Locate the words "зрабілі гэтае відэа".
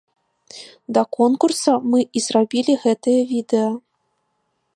2.29-3.71